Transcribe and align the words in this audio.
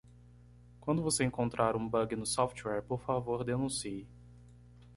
Quando 0.79 1.03
você 1.03 1.23
encontrar 1.23 1.75
um 1.75 1.87
bug 1.87 2.15
no 2.15 2.25
software?, 2.25 2.81
por 2.81 3.01
favor 3.01 3.43
denuncie. 3.43 4.07